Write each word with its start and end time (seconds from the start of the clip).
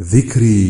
ذیکری 0.00 0.62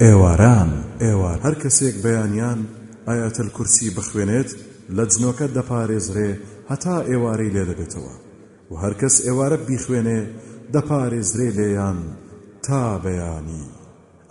ئێواران. 0.00 0.70
ئێوار. 1.00 1.38
هەر 1.46 1.54
کەسێک 1.62 1.94
بەیانیان 2.04 2.60
ئاەتەل 3.08 3.48
کورسی 3.56 3.90
بخوێنێت 3.96 4.50
لە 4.96 5.04
جنۆکە 5.12 5.46
دەپارێزرێ 5.56 6.30
هەتا 6.70 6.96
ئێوارەی 7.10 7.52
لێ 7.54 7.64
دەبێتەوە 7.70 8.14
و 8.70 8.72
هەر 8.82 8.94
کەس 9.00 9.14
ئێوارە 9.26 9.58
بیخوێنێ 9.66 10.20
دەپارێزرێ 10.74 11.48
لێیان 11.58 11.98
تا 12.62 12.84
بەیانی. 13.04 13.66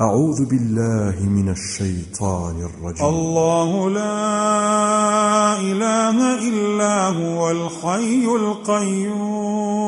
أعوذ 0.08 0.40
بالله 0.52 1.18
من 1.38 1.48
الشيطان 1.58 2.58
الرجيم. 2.70 3.06
الله 3.06 3.90
لا 3.90 5.60
إله 5.72 6.18
إلا 6.50 6.96
هو 7.20 7.40
الحي 7.50 8.26
القيوم. 8.42 9.88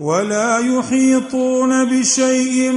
ولا 0.00 0.58
يحيطون 0.58 1.84
بشيء 1.84 2.72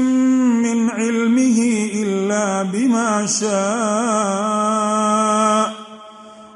من 0.66 0.90
علمه 0.90 1.90
إلا 1.94 2.64
بما 2.64 3.26
شاء. 3.26 3.52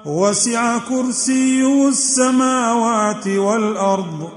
وسع 0.05 0.77
كرسيه 0.77 1.87
السماوات 1.87 3.27
والأرض 3.27 4.29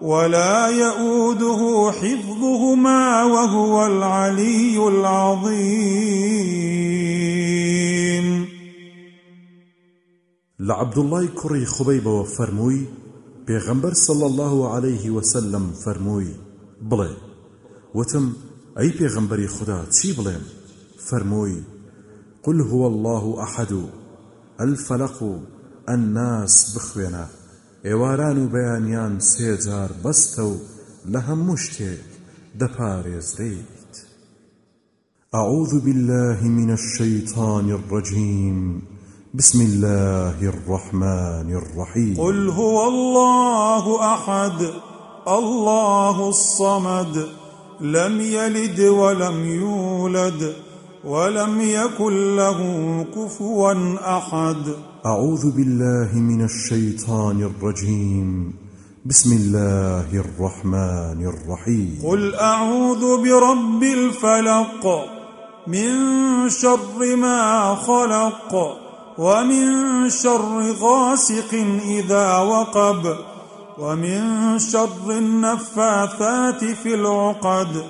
ولا 0.00 0.66
يؤوده 0.68 1.92
حفظهما 1.92 3.24
وهو 3.24 3.86
العلي 3.86 4.88
العظيم. 4.88 6.14
لعبد 10.60 10.98
الله 10.98 11.26
كري 11.26 11.66
خبيب 11.66 12.06
وفرموي 12.06 13.03
پێغەمبەر 13.46 13.94
صل 14.06 14.22
الله 14.30 14.74
عليه 14.74 15.10
وسلم 15.16 15.64
فەرمووی 15.82 16.34
بڵێ 16.90 17.12
وتم 17.94 18.26
ئەی 18.78 18.90
پێغەمبەری 18.98 19.52
خدا 19.56 19.80
چی 19.96 20.08
بڵێم؟ 20.16 20.44
فەرمووی 21.06 21.60
قل 22.44 22.60
هو 22.60 22.82
الله 22.92 23.24
أحد 23.46 23.72
الفلق 24.60 25.18
الناس 25.88 26.56
بخوێنە 26.74 27.26
ئێواران 27.86 28.38
و 28.38 28.50
بەیانیان 28.54 29.14
سێجار 29.32 29.90
بەستە 30.04 30.42
و 30.50 30.54
لە 31.12 31.20
هەموو 31.28 31.56
شتێک 31.64 32.04
دەپارێزرێت 32.60 33.74
أعوذ 35.34 35.72
بالله 35.84 36.48
من 36.58 36.70
الشيطان 36.70 37.70
الرجيم. 37.70 38.82
بسم 39.38 39.60
الله 39.62 40.38
الرحمن 40.42 41.48
الرحيم. 41.54 42.14
قل 42.18 42.48
هو 42.48 42.88
الله 42.88 44.14
أحد 44.14 44.70
الله 45.28 46.28
الصمد 46.28 47.26
لم 47.80 48.20
يلد 48.20 48.80
ولم 48.80 49.44
يولد 49.44 50.54
ولم 51.04 51.60
يكن 51.60 52.36
له 52.36 52.60
كفوا 53.14 53.72
أحد. 54.18 54.74
أعوذ 55.06 55.50
بالله 55.56 56.18
من 56.18 56.44
الشيطان 56.44 57.42
الرجيم. 57.42 58.54
بسم 59.04 59.32
الله 59.32 60.10
الرحمن 60.14 61.26
الرحيم. 61.26 61.98
قل 62.06 62.34
أعوذ 62.34 63.22
برب 63.22 63.82
الفلق 63.82 64.84
من 65.66 65.90
شر 66.48 67.16
ما 67.16 67.74
خلق 67.74 68.83
ومن 69.18 70.10
شر 70.10 70.72
غاسق 70.80 71.54
إذا 71.86 72.38
وقب 72.38 73.16
ومن 73.78 74.58
شر 74.58 75.10
النفاثات 75.10 76.64
في 76.64 76.94
العقد 76.94 77.84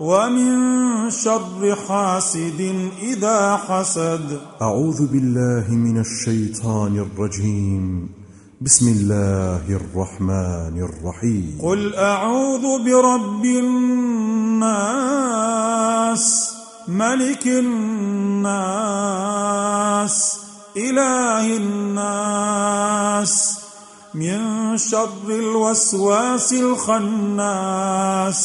ومن 0.00 1.10
شر 1.10 1.76
حاسد 1.88 2.90
إذا 3.02 3.56
حسد. 3.56 4.40
أعوذ 4.62 5.06
بالله 5.06 5.70
من 5.70 6.00
الشيطان 6.00 6.98
الرجيم. 6.98 8.08
بسم 8.60 8.88
الله 8.88 9.62
الرحمن 9.70 10.82
الرحيم. 10.82 11.58
قل 11.62 11.94
أعوذ 11.94 12.84
برب 12.84 13.44
الناس 13.44 14.64
ملك 16.88 17.46
الناس 17.46 18.54
إله 20.76 21.56
الناس 21.56 23.34
من 24.14 24.78
شر 24.78 25.26
الوسواس 25.28 26.52
الخناس 26.52 28.40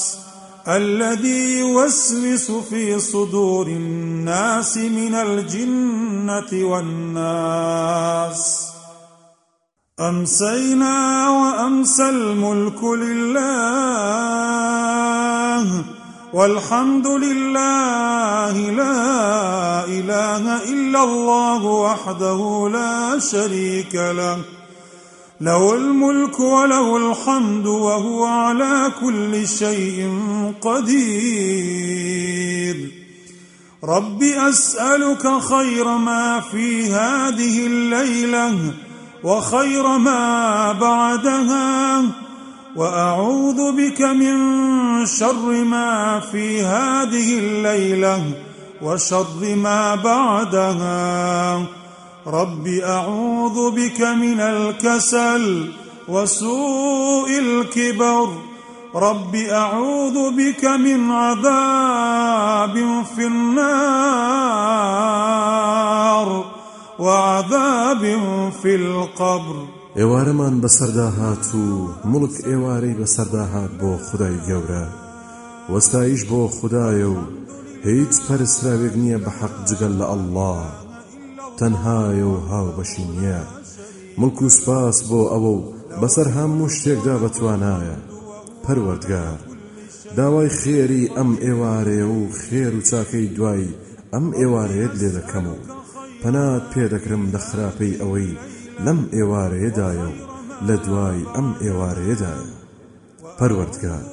الذي 0.67 1.59
يوسوس 1.59 2.51
في 2.51 2.99
صدور 2.99 3.67
الناس 3.67 4.77
من 4.77 5.15
الجنة 5.15 6.65
والناس. 6.65 8.59
أمسينا 9.99 11.29
وأمسى 11.29 12.09
الملك 12.09 12.83
لله. 12.83 13.39
والحمد 16.33 17.07
لله 17.07 18.71
لا 18.71 19.85
إله 19.85 20.63
إلا 20.63 21.03
الله 21.03 21.65
وحده 21.65 22.69
لا 22.73 23.19
شريك 23.19 23.95
له. 23.95 24.37
له 25.41 25.75
الملك 25.75 26.39
وله 26.39 26.97
الحمد 26.97 27.65
وهو 27.65 28.25
على 28.25 28.91
كل 29.01 29.47
شيء 29.47 30.19
قدير. 30.61 32.09
رب 33.83 34.23
أسألك 34.23 35.39
خير 35.39 35.87
ما 35.87 36.39
في 36.39 36.93
هذه 36.93 37.67
الليلة 37.67 38.73
وخير 39.23 39.97
ما 39.97 40.71
بعدها. 40.71 42.28
وأعوذ 42.75 43.71
بك 43.71 44.01
من 44.01 44.35
شر 45.05 45.63
ما 45.63 46.19
في 46.19 46.61
هذه 46.61 47.39
الليلة 47.39 48.23
وشر 48.81 49.55
ما 49.55 49.95
بعدها. 49.95 51.65
رب 52.27 52.67
أعوذ 52.67 53.71
بك 53.71 54.01
من 54.01 54.39
الكسل 54.39 55.71
وسوء 56.07 57.39
الكبر. 57.39 58.29
رب 58.95 59.35
أعوذ 59.35 60.31
بك 60.31 60.65
من 60.65 61.11
عذاب 61.11 63.05
في 63.15 63.25
النار 63.25 63.69
وعذاب 66.99 68.19
في 68.61 68.75
القبر. 68.75 69.68
ئێوارەمان 69.97 70.55
بەسەردا 70.63 71.09
هات 71.19 71.47
و 71.61 71.63
مڵک 72.11 72.35
ئێوارەی 72.49 72.97
بەسەردا 73.01 73.45
هات 73.53 73.71
بۆ 73.81 73.91
خدای 74.07 74.37
گەورە. 74.47 74.85
وەستایش 75.71 76.21
بۆ 76.29 76.41
خدایە 76.57 77.07
و 77.15 77.19
هیچ 77.87 78.13
پەرسراوێک 78.25 78.95
نییە 79.03 79.19
بە 79.23 79.31
حەق 79.39 79.55
جگەل 79.67 79.93
لە 79.99 80.05
ئەله 80.11 80.55
تەنهایە 81.57 82.25
و 82.31 82.35
هاو 82.49 82.67
بەشی 82.77 83.05
نییە. 83.13 83.41
مڵک 84.19 84.39
و 84.45 84.49
سپاس 84.57 84.97
بۆ 85.09 85.21
ئەوە 85.31 85.51
و 85.57 85.67
بەسەر 86.01 86.27
هەموو 86.35 86.73
شتێکدا 86.75 87.15
بەتوانایە. 87.23 87.97
پەروەردگار 88.63 89.39
داوای 90.17 90.49
خێری 90.59 91.03
ئەم 91.17 91.31
ئێوارەیە 91.45 92.07
و 92.15 92.19
خێر 92.41 92.73
و 92.75 92.85
چاکەی 92.89 93.31
دوای 93.35 93.75
ئەم 94.13 94.25
ئێوارەیەت 94.39 94.93
لێ 94.99 95.09
دەکەم 95.17 95.45
و 95.53 95.57
پەنات 96.21 96.63
پێدەکرم 96.73 97.23
لە 97.33 97.39
خراپەی 97.47 97.99
ئەوەی 98.01 98.31
لەم 98.85 98.99
ئێوارەیەدایە 99.15 100.07
و 100.11 100.17
لە 100.67 100.75
دوای 100.85 101.21
ئەم 101.35 101.49
ئێوارەیەدایە 101.63 102.55
پەروەردگار 103.37 104.05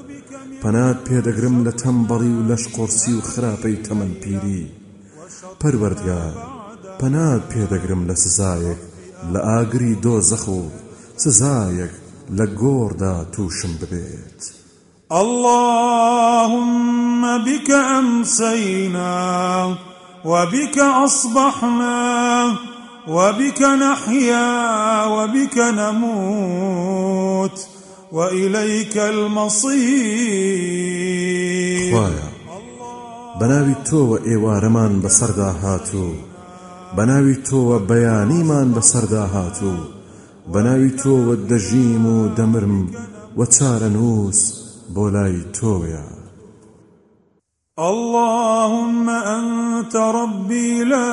پەنات 0.63 0.99
پێدەگرم 1.09 1.57
لە 1.67 1.73
تەمبەڵی 1.83 2.33
و 2.37 2.47
لەش 2.51 2.65
قۆرسی 2.75 3.13
و 3.17 3.27
خراپەی 3.31 3.83
تەمەنپیری 3.87 4.65
پەروەردگار 5.61 6.35
پەنات 7.01 7.43
پێدەگرم 7.53 8.03
لە 8.09 8.15
سزایەک 8.23 8.81
لە 9.33 9.41
ئاگری 9.49 9.95
دۆزەخ 10.05 10.45
و 10.59 10.61
سزایەک 11.23 11.95
لە 12.37 12.47
گۆڕدا 12.61 13.17
تووشم 13.33 13.73
ببێت. 13.81 14.41
اللهم 15.23 17.23
بك 17.47 17.71
أمسينا 17.71 19.17
وبك 20.25 20.79
أصبحنا 20.79 22.57
وبك 23.09 23.63
نحيا 23.63 25.07
وبك 25.07 25.59
نموت 25.59 27.67
وإليك 28.13 28.99
المصير. 28.99 29.77
خوايا 31.95 32.27
بناوي 33.41 33.75
تو 33.91 34.19
ئێوارەمان 34.19 34.93
بەسەردا 35.03 35.51
هاتوو 35.63 36.13
بەناوی 36.97 37.37
تۆوە 37.49 37.79
بەیانیمان 37.89 38.69
بەسەردا 38.77 39.25
هاتوو 39.35 39.89
بەناوی 40.53 40.93
تۆوە 41.01 41.35
دەژیم 41.51 42.05
و 42.15 42.17
دەمرم 42.37 42.77
و 43.39 43.41
چارە 43.55 43.89
نووس 43.97 44.41
بۆ 44.95 45.05
لای 45.15 45.37
تۆیە 45.57 46.07
اللهم 47.79 49.09
أنت 49.09 49.97
ربي 49.97 50.85
لا 50.85 51.13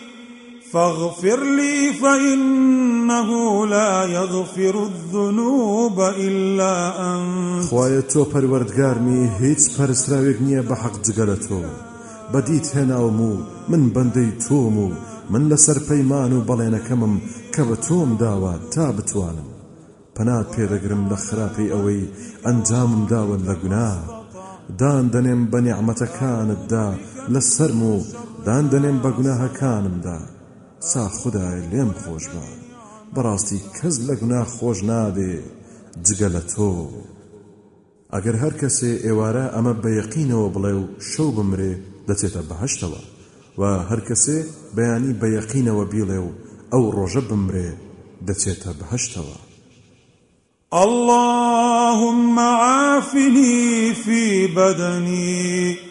فاغفر 0.73 1.43
لي 1.43 1.93
فإنه 1.93 3.29
لا 3.67 4.05
يغفر 4.05 4.83
الذنوب 4.83 5.99
إلا 5.99 6.73
أنت. 7.13 7.65
خوایە 7.69 8.01
تۆ 8.11 8.21
پەروەردگارمی 8.33 9.29
هیچ 9.41 9.63
پەرسراوێک 9.77 10.37
نییە 10.47 10.63
بە 10.69 10.75
حەق 10.81 10.95
جگەلە 11.05 11.37
تۆ 11.45 11.61
بەدیت 12.33 12.67
هێناوم 12.75 13.21
و 13.21 13.31
من 13.69 13.83
بەندەی 13.93 14.31
تۆم 14.45 14.75
و 14.85 14.87
من 15.31 15.43
لەسەر 15.51 15.77
پەیمان 15.89 16.31
و 16.33 16.45
بەڵێنەکەمم 16.47 17.15
کە 17.53 17.61
بە 17.69 17.75
تۆم 17.85 18.09
داوە 18.21 18.53
تا 18.73 18.91
بتوانم. 18.91 19.49
پەنات 20.15 20.47
پێدەگرم 20.55 21.03
لە 21.11 21.17
خراپەی 21.25 21.71
ئەوەی 21.73 22.09
ئەنجامم 22.45 23.03
داون 23.11 23.41
لە 23.49 23.55
دان 24.79 25.05
دەنێم 25.13 25.41
بە 25.51 25.59
نیعممەتەکانتدا 25.65 26.87
لە 27.33 27.41
سەرم 27.53 27.81
و 27.91 27.95
دان 28.45 28.63
دەنێم 28.73 28.97
بە 29.03 29.09
گوناهەکانمدا 29.17 30.19
سا 30.89 31.07
خدای 31.19 31.61
لێم 31.71 31.91
خۆش 32.01 32.25
بە. 32.33 32.45
بەڕاستی 33.13 33.59
کەس 33.77 33.95
لە 34.07 34.13
گونا 34.19 34.43
خۆش 34.55 34.79
نابێ 34.89 35.33
جگە 36.05 36.29
لە 36.35 36.41
تۆ. 36.51 36.71
ئەگەر 38.13 38.35
هەر 38.43 38.53
کەسێ 38.61 38.91
ئێوارە 39.05 39.45
ئەمە 39.55 39.73
بە 39.81 39.89
یەقینەوە 39.99 40.47
بڵێ 40.55 40.73
و 40.79 40.83
شەو 41.09 41.29
بمرێ 41.37 41.73
دەچێتە 42.07 42.41
بەهشتەوە. 42.49 43.01
و 43.59 43.61
هەر 43.89 44.01
کەسێ 44.07 44.37
بەیانی 44.75 45.13
بە 45.19 45.27
یەقینەوە 45.37 45.85
بیڵێ 45.91 46.19
و 46.25 46.29
ئەو 46.71 46.83
ڕۆژە 46.95 47.21
بمرێ 47.29 47.69
دەچێتە 48.27 48.71
بەهشتەوە. 48.79 49.37
اللهم 50.83 52.39
عافني 52.39 53.93
في 54.03 54.47
بدني. 54.57 55.90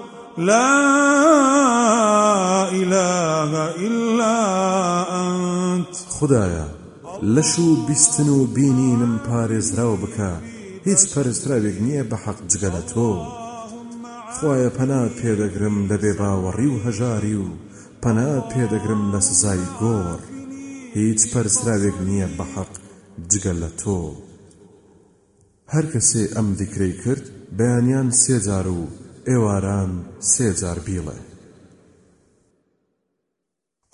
لا 0.37 0.71
اله 2.69 3.51
الا 3.87 4.35
انت 5.11 5.95
خدایا 6.09 6.67
لشو 7.21 7.75
بستنو 7.87 8.45
بینینم 8.45 9.19
پارێزراو 9.27 9.97
بکە. 10.03 10.31
هیچ 10.87 11.01
پەرستراوێک 11.13 11.77
نییە 11.85 12.03
بە 12.09 12.17
حەق 12.23 12.39
جگەلە 12.51 12.83
تۆ. 12.91 13.11
خۆیە 14.35 14.69
پەنات 14.77 15.11
پێدەگرم 15.21 15.77
لە 15.89 15.97
بێ 16.01 16.13
باوەڕی 16.19 16.69
و 16.71 16.81
هەژاری 16.85 17.35
و 17.43 17.47
پەنات 18.03 18.45
پێدەگرم 18.53 19.03
لە 19.13 19.19
سزای 19.27 19.65
گۆڕ. 19.79 20.19
هیچ 20.97 21.21
پەرسراوێک 21.31 21.97
نییە 22.07 22.27
بە 22.37 22.45
حەق 22.53 22.73
جگەل 23.31 23.57
لە 23.63 23.71
تۆ. 23.81 23.99
هەر 25.73 25.85
کەسێ 25.93 26.23
ئەم 26.35 26.47
دیکرەی 26.59 26.93
کرد 27.03 27.25
بەیانیان 27.57 28.09
سێجار 28.21 28.67
و 28.67 28.81
ئێواران 29.29 29.91
سێجار 30.19 30.79
بیڵێ 30.87 31.19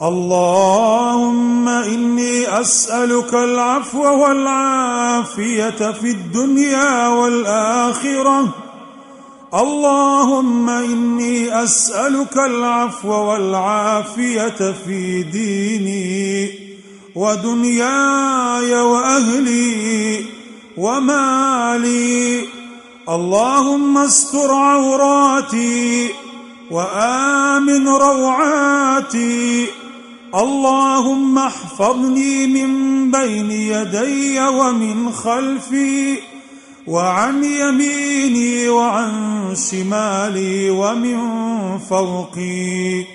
اللهم 0.02 1.68
إني 1.68 2.62
أسألك 2.62 3.34
العفو 3.34 4.04
والعافية 4.22 5.92
في 5.92 6.12
الدنيا 6.12 7.08
والآخرة 7.08 8.54
اللهم 9.54 10.70
إني 10.70 11.64
أسألك 11.64 12.38
العفو 12.38 13.10
والعافية 13.10 14.72
في 14.86 15.24
ديني 15.24 16.52
ودنياي 17.16 18.74
وأهلي 18.74 20.26
ومالي 20.78 22.57
اللهم 23.10 23.98
استر 23.98 24.52
عوراتي 24.52 26.10
وآمن 26.72 27.88
روعاتي. 27.88 29.66
اللهم 30.36 31.38
احفظني 31.38 32.48
من 32.48 33.12
بين 33.12 33.52
يدي 33.52 34.40
ومن 34.40 35.12
خلفي 35.12 36.18
وعن 36.88 37.44
يميني 37.44 38.70
وعن 38.70 39.56
شمالي 39.56 40.70
ومن 40.70 41.20
فوقي. 41.90 43.06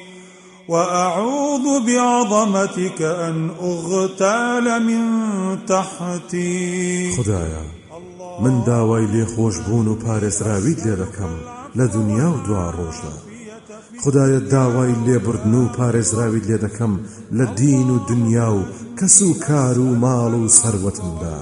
وأعوذ 0.68 1.80
بعظمتك 1.80 3.02
أن 3.02 3.50
أغتال 3.60 4.82
من 4.82 5.04
تحتي. 5.66 7.12
خدایا 7.16 7.81
من 8.40 8.64
داوای 8.64 9.06
لێخۆشببوون 9.12 9.86
و 9.88 10.00
پارێزراویت 10.04 10.78
لێ 10.86 10.94
دەکەم 11.02 11.32
لە 11.78 11.86
دنیا 11.94 12.28
و 12.32 12.42
دوا 12.46 12.66
ڕۆژدا 12.78 13.14
خدایە 14.02 14.40
داوای 14.54 14.92
لێبردن 15.06 15.54
و 15.54 15.72
پارێزراویت 15.76 16.44
لێ 16.50 16.58
دەکەم 16.64 16.92
لە 17.38 17.46
دین 17.60 17.88
و 17.90 17.98
دنیا 18.10 18.48
و 18.56 18.62
کەس 18.98 19.16
و 19.22 19.30
کار 19.46 19.78
و 19.78 19.88
ماڵ 20.02 20.32
و 20.40 20.48
سەروەتمدا. 20.58 21.38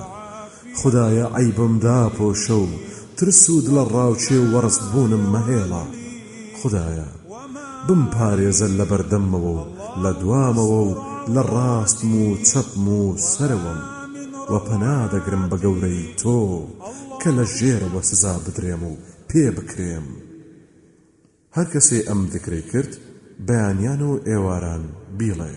خدایە 0.79 1.27
عیبمدا 1.39 2.03
پۆشە 2.17 2.59
و 2.65 2.69
ترس 3.17 3.43
و 3.51 3.63
دڵە 3.67 3.85
ڕاوچێ 3.95 4.39
و 4.41 4.51
وەڕست 4.53 4.83
بوونم 4.93 5.25
مەهێڵە 5.35 5.85
خدایە 6.61 7.09
بم 7.87 8.03
پارێزە 8.15 8.69
لە 8.79 8.85
بەردەممەوە 8.91 9.53
و 9.59 9.69
لە 10.03 10.13
دوامەوە 10.21 10.81
و 10.89 10.93
لە 11.35 11.43
ڕاستم 11.53 12.13
و 12.23 12.27
چەپم 12.49 12.85
و 12.99 13.01
سەرەوەم. 13.31 13.81
و 14.53 14.55
پەنا 14.67 14.99
دەگرم 15.15 15.45
بە 15.51 15.57
گەورەی 15.65 16.03
تۆ 16.21 16.41
کە 17.21 17.31
لە 17.37 17.45
ژێرەوە 17.57 18.03
سزا 18.11 18.35
بدرێم 18.45 18.83
و 18.91 18.93
پێ 19.29 19.45
هەر 21.57 21.67
کەسێ 21.73 21.99
ئەم 22.09 22.21
دکرەی 22.33 22.65
کرد 22.73 22.93
بەیانیان 23.47 24.01
و 24.09 24.13
ئێواران 24.29 24.85
بیڵێ 25.19 25.57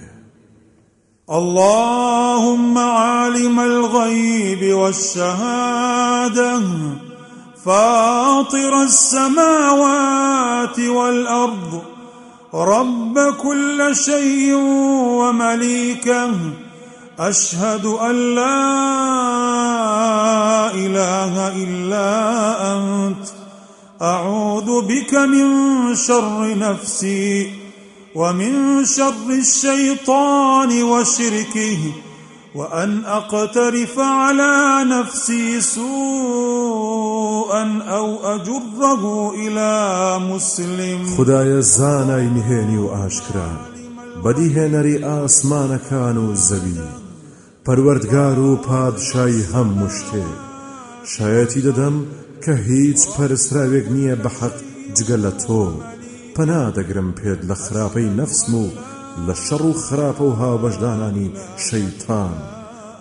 اللهم 1.40 2.78
عالم 2.78 3.58
الغيب 3.60 4.62
والشهادة 4.80 6.62
فاطر 7.66 8.74
السماوات 8.90 10.80
والأرض 10.80 11.82
رب 12.54 13.16
كل 13.44 13.96
شيء 13.96 14.54
ومليكه 15.20 16.30
أشهد 17.20 17.86
أن 17.86 18.36
لا 18.36 18.64
إله 20.74 21.64
إلا 21.64 22.10
أنت. 22.78 23.28
أعوذ 24.02 24.82
بك 24.82 25.14
من 25.14 25.96
شر 25.96 26.58
نفسي 26.58 27.52
ومن 28.16 28.86
شر 28.86 29.30
الشيطان 29.30 30.84
وشركه 30.84 31.78
وأن 32.56 33.06
أقترف 33.06 34.00
على 34.00 34.84
نفسي 34.84 35.62
سوءا 35.62 35.84
أو 37.88 38.36
أجره 38.36 39.34
إلى 39.36 40.20
مسلم. 40.20 41.16
خدای 41.18 41.62
زانای 41.62 42.28
نهێنی 42.28 42.78
و 42.78 42.88
ئاشکرا 42.88 43.74
بەدیهێنەری 44.24 45.04
ئاسمانەکان 45.08 46.18
و 46.18 46.36
زەوی. 46.36 47.03
پەروەردگار 47.68 48.38
و 48.48 48.56
پادشای 48.68 49.44
هەموو 49.54 49.90
شتێک 49.98 50.40
شایەتی 51.14 51.62
دەدەم 51.68 51.96
کە 52.44 52.54
هیچ 52.70 53.02
پەرسراوێک 53.14 53.88
نییە 53.96 54.16
بە 54.24 54.30
حەق 54.38 54.56
جگە 54.96 55.18
لە 55.26 55.32
تۆ. 55.44 55.64
پەنا 56.36 56.64
دەگرم 56.78 57.10
پێت 57.20 57.42
لە 57.50 57.56
خراپەی 57.64 58.14
نەفسم 58.20 58.54
و 58.64 58.66
لە 59.28 59.36
شەڕ 59.46 59.64
و 59.70 59.80
خراپە 59.86 60.24
و 60.28 60.38
هاوبەشدانانی 60.42 61.34
شەیتان. 61.66 62.36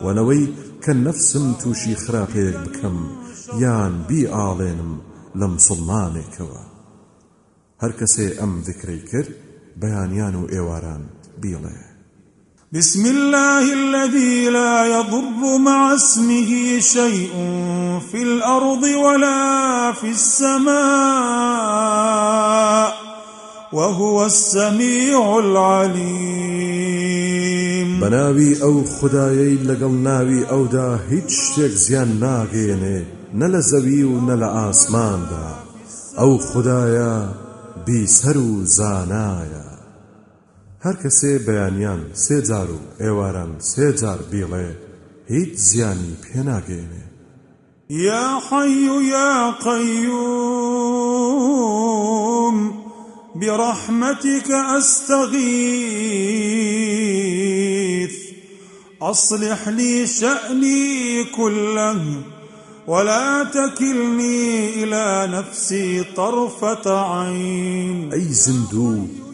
وەنەوەی 0.05 0.45
کە 0.83 0.93
نەفسم 1.07 1.47
تووشی 1.61 2.01
خراپەیەک 2.05 2.57
بکەم 2.65 2.99
یان 3.63 3.95
بی 4.09 4.23
ئاڵێنم 4.35 4.93
لە 5.39 5.47
مسلمانێکەوە 5.55 6.63
هەر 7.83 7.93
کەسێ 7.99 8.27
ئەم 8.41 8.53
ذکرەی 8.69 9.03
کرد 9.11 9.31
بەیانیان 9.81 10.35
و 10.39 10.49
ئێواران 10.53 11.03
بیڵێ. 11.43 11.92
بسم 12.73 13.07
الله 13.07 13.73
الذي 13.73 14.49
لا 14.49 14.87
يضر 14.87 15.59
مع 15.59 15.95
اسمه 15.95 16.81
شيء 16.81 17.31
في 18.13 18.23
الأرض 18.23 18.83
ولا 18.83 19.93
في 19.93 20.11
السماء 20.11 20.73
وهو 23.73 24.27
السميع 24.27 25.39
العليم. 25.39 26.01
بناوي 28.01 28.63
أو 28.63 28.85
خدايي 28.85 29.55
لقل 29.55 29.91
ناوي 29.91 30.51
أو 30.51 30.67
دا 30.67 30.99
هیچ 31.11 31.31
شتێک 31.31 31.73
زیان 31.77 32.21
ناگەێنێ 32.21 33.03
نە 33.39 33.47
لە 33.53 33.61
زەوی 33.61 34.03
و 34.05 34.21
نە 34.27 34.37
لە 34.43 34.49
ئاسماندا 34.57 35.49
ئەو 36.19 36.39
خدایە 36.39 37.15
بیسەر 37.87 38.37
و 38.37 38.65
زانایە 38.65 39.72
هەر 40.85 40.97
کەسێ 41.03 41.33
بەیانیان 41.47 42.03
سێجار 42.25 42.69
و 42.77 42.79
ئێواران 43.03 43.53
سێجار 43.73 44.21
بیڵێ 44.31 44.69
هیچ 45.33 45.53
زیانی 45.69 46.15
پێناگەێنێ 46.23 47.05
يا 48.09 48.29
حي 48.49 48.85
يا 49.17 49.51
قيوم 49.51 50.63
برحمتك 53.35 54.51
أستغيث 54.51 55.83
أصلح 59.03 59.69
لي 59.69 60.07
شأني 60.07 61.25
كله 61.25 62.23
ولا 62.87 63.45
تكلني 63.45 64.75
إلى 64.85 65.29
نفسي 65.33 66.05
طرفة 66.17 67.01
عين 67.01 68.13
أي 68.13 68.33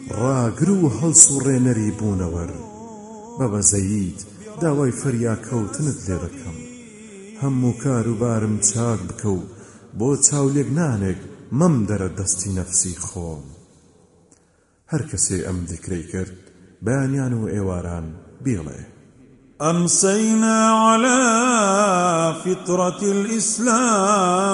زندو 0.09 0.21
راقرو 0.21 0.89
هەڵسوڕێنەری 0.99 1.91
بوونەوەر. 1.99 2.51
بە 3.37 3.45
بەزەیید 3.53 4.19
داوای 4.61 4.91
فەریا 5.01 5.35
کەوتنت 5.47 5.99
لێ 6.07 6.17
دەکەم. 6.23 6.57
هەموو 7.41 7.77
کار 7.83 8.05
و 8.07 8.15
بارم 8.15 8.55
چاک 8.59 8.99
بکە 9.09 9.29
و 9.37 9.41
بۆ 9.99 10.09
چاولێک 10.25 10.69
نانێک 10.79 11.19
مەم 11.59 11.75
دەرە 11.89 12.09
دەستی 12.17 12.51
نەفسی 12.57 12.95
خۆم. 13.05 13.43
هەر 14.91 15.01
کەسێ 15.09 15.37
ئەم 15.47 15.59
دیکرەی 15.69 16.05
کرد 16.11 16.35
بەیانیان 16.85 17.33
و 17.35 17.49
ئێواران 17.53 18.07
بیڵێ 18.43 18.81
أمسينا 19.71 20.59
على 20.87 21.21
فطرة 22.43 23.01
الإسلام 23.15 24.45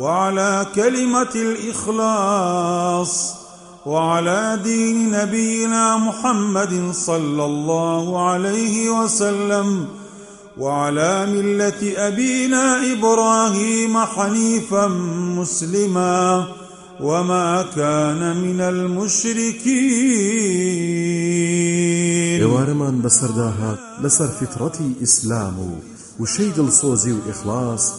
وعلى 0.00 0.52
كلمة 0.74 1.34
الإخلاص. 1.46 3.39
وعلى 3.86 4.60
دين 4.64 5.10
نبينا 5.10 5.96
محمد 5.96 6.92
صلى 6.92 7.44
الله 7.44 8.30
عليه 8.30 8.90
وسلم 8.90 9.86
وعلى 10.58 11.26
ملة 11.26 11.92
أبينا 11.96 12.92
إبراهيم 12.92 13.98
حنيفا 13.98 14.86
مسلما 15.38 16.46
وما 17.00 17.62
كان 17.76 18.36
من 18.36 18.60
المشركين. 18.60 19.60
ئێوارەمان 22.40 23.02
بەسەرداهات 23.04 23.78
لەسەر 24.02 24.30
فترەتی 24.40 24.96
ئیسلام 25.00 25.58
و 25.58 25.70
وشەی 26.20 26.52
دڵسۆزی 26.56 27.12
و 27.12 27.20
ئیخلاص 27.26 27.92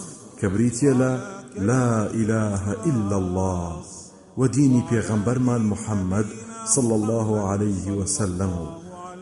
لا 1.58 2.06
إله 2.14 2.62
إلا 2.86 3.16
الله. 3.16 3.91
وديني 4.36 4.82
پیغمبرمان 4.90 5.62
محمد 5.66 6.26
صلى 6.64 6.94
الله 6.94 7.48
عليه 7.48 7.92
وسلم. 7.92 8.66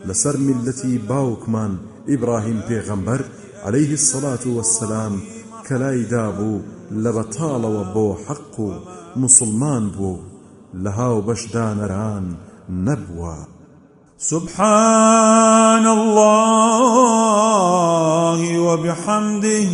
لەسەر 0.05 0.37
میللەتی 0.37 0.97
باوکمان 0.97 1.77
ئیبراهیم 2.09 2.61
پێغەمبەر 2.69 3.21
عليه 3.65 3.93
الصلاة 3.93 4.39
والسلام 4.45 5.19
کە 5.69 5.92
لای 5.92 6.03
دابوو 6.03 6.59
لە 6.91 7.19
بەتاڵ 7.19 7.65
و 7.65 7.78
بۆ 7.78 8.15
حەق 8.15 8.61
موسڵمان 9.15 9.89
بوو. 9.89 10.17
لە 10.73 11.21
هاوبەشدانەران 11.21 12.35
نەبووە 12.69 13.47
سبحان 14.17 15.87
الله 15.87 16.39
وبحمده 18.59 19.69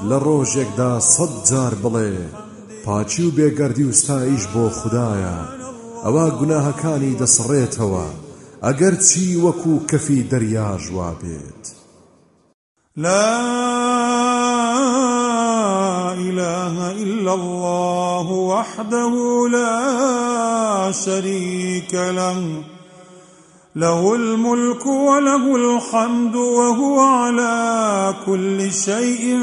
لە 0.09 0.17
ڕۆژێکدا 0.25 0.93
سەد 1.13 1.33
جار 1.49 1.73
بڵێ 1.83 2.15
پاچی 2.85 3.23
و 3.27 3.31
بێگەردی 3.37 3.87
وستایش 3.89 4.43
بۆ 4.53 4.65
خدایە. 4.79 5.37
ئەوە 6.03 6.25
گوناهەکانی 6.39 7.17
دەسڕێتەوە 7.21 8.07
ئەگەر 8.65 8.93
چی 9.07 9.25
وەکو 9.43 9.73
کەفی 9.89 10.21
دەریاژوا 10.31 11.11
بێت. 11.21 11.63
لا 13.03 13.82
إلا 17.23 17.33
الله 17.33 18.31
وحده 18.31 19.13
لا 19.51 20.91
شريك 20.91 21.93
له. 21.93 22.63
له 23.75 24.15
الملك 24.15 24.85
وله 24.85 25.55
الحمد 25.55 26.35
وهو 26.35 26.99
على 26.99 28.13
كل 28.25 28.71
شيء 28.71 29.39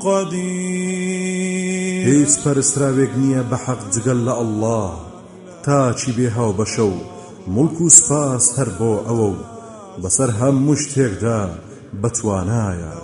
قدير. 0.00 2.08
هیچ 2.08 2.38
پەرستراوێک 2.44 3.12
نییە 3.22 3.42
بە 3.50 3.56
حەق 3.64 3.80
جگەل 3.94 4.20
لە 4.26 4.34
ئەلله 4.40 4.90
تا 5.64 5.92
چی 5.92 6.12
بێ 6.12 6.28
هاو 6.36 6.54
بەشە 6.58 6.80
و 6.80 6.98
ملک 7.46 7.80
و 7.80 7.88
سپاس 7.88 8.58
هەر 8.58 8.68
بۆ 8.78 8.92
ئەوە 9.08 9.28
و 9.32 9.34
بەسەر 10.02 10.30
هەموو 10.40 10.80
شتێکدا 10.82 11.40
بەتوانایە 12.02 12.94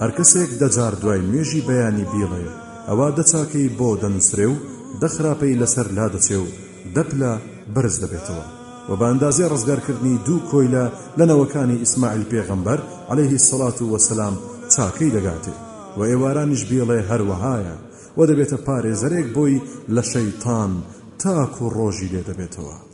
هەر 0.00 0.10
کەسێک 0.18 0.50
دەجار 0.60 0.94
دوای 1.02 1.20
نوێژی 1.20 1.62
بەیانی 1.68 2.06
بیڵێ. 2.12 2.59
ئەوە 2.90 3.08
دەچاکەی 3.18 3.72
بۆ 3.78 3.88
دەنووسرێ 4.02 4.46
و 4.52 4.56
دەخراپەی 5.02 5.58
لەسەر 5.60 5.86
لا 5.96 6.06
دەچێ 6.14 6.38
و 6.42 6.46
دەپلە 6.96 7.32
بەرز 7.74 7.96
دەبێتەوە. 8.02 8.46
و 8.88 8.92
بە 8.98 9.06
ئەندازێ 9.10 9.46
ڕزگارکردنی 9.52 10.22
دوو 10.26 10.46
کۆیلە 10.50 10.84
لەنەوەکانی 11.18 11.80
ئیسماعیل 11.82 12.24
پێغەمبەر 12.32 12.78
عليه 13.12 13.32
الصلاة 13.40 13.78
والسلام 13.92 14.34
چاکەی 14.72 15.14
دەگاتێ. 15.16 15.54
و 15.98 16.00
ئێوارانیش 16.10 16.62
بیڵێ 16.70 17.00
هەروەهایە. 17.10 17.76
و 18.18 18.20
دەبێتە 18.30 18.58
پارێزەرێک 18.66 19.26
بۆی 19.36 19.62
لە 19.94 20.02
شەیتان 20.12 20.72
تاکو 21.22 21.66
ڕۆژی 21.76 22.12
لێ 22.12 22.22
دەبێتەوە. 22.28 22.89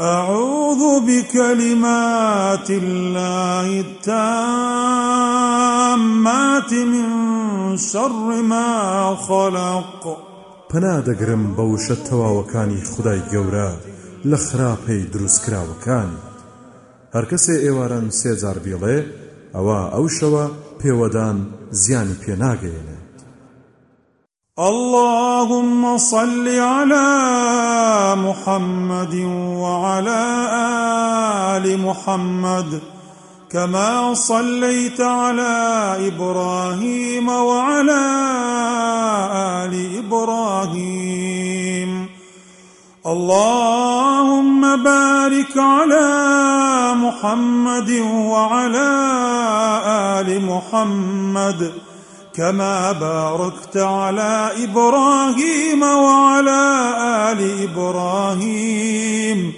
أعوذ 0.00 1.06
بكلمات 1.06 2.70
الله 2.70 3.80
التامات 3.80 4.10
من 6.72 7.76
شر 7.76 8.42
ما 8.42 9.14
خلق. 9.14 10.18
پنا 10.70 11.00
دەگرم 11.00 11.54
بە 11.56 11.60
وشە 11.60 11.96
تەواوەکانی 12.08 12.84
خدای 12.84 13.22
گەورە 13.32 13.70
لە 14.26 14.36
خراپەی 14.36 15.02
دروستکراوەکانی 15.12 16.22
هەر 17.14 17.24
کەسێ 17.30 17.54
ئێواران 17.64 18.06
سێجار 18.10 18.58
بیڵێ 18.64 18.98
ئەوە 19.54 19.80
ئەو 19.94 20.06
شەوە 20.08 20.44
پێوەدان 20.80 21.38
زیانی 21.70 22.20
پێناگەێنێ 22.22 23.03
اللهم 24.58 25.98
صل 25.98 26.48
على 26.48 28.14
محمد 28.14 29.14
وعلى 29.58 30.22
آل 31.56 31.80
محمد 31.80 32.80
كما 33.50 34.14
صليت 34.14 35.00
على 35.00 35.96
إبراهيم 36.06 37.28
وعلى 37.28 38.04
آل 39.66 40.04
إبراهيم. 40.06 42.08
اللهم 43.06 44.84
بارك 44.84 45.56
على 45.56 46.10
محمد 46.94 47.90
وعلى 48.30 48.90
آل 50.20 50.46
محمد 50.46 51.72
كما 52.36 52.92
باركت 52.92 53.76
على 53.76 54.50
إبراهيم 54.64 55.82
وعلى 55.82 56.62
آل 57.32 57.62
إبراهيم 57.62 59.52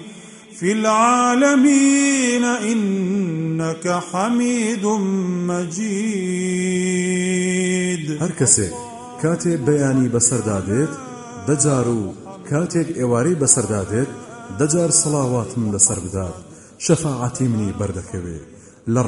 في 0.59 0.71
العالمين 0.71 2.43
إنك 2.43 3.99
حميد 4.11 4.85
مجيد. 5.49 6.57
هر 8.21 8.31
کەسێک 8.39 8.73
کاتێک 9.21 9.59
بەیانی 9.67 10.09
بەسەردادێت 10.13 10.93
دەجار 11.47 11.87
و 11.87 11.99
کاتێک 12.49 12.87
ئێوارەی 12.99 13.39
بەسەردادێت 13.41 14.09
دەجار 14.59 14.91
سڵاواتم 15.01 15.63
لەسەر 15.73 15.99
بدات 16.05 16.35
شەفاعەتی 16.85 17.47
منی 17.51 17.73
بەردەکەوێ 17.79 18.39
لە 18.93 19.01